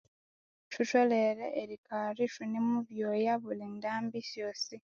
[0.71, 4.75] Thutholere eryikalha ithune mubyoya buli ndambi syosi.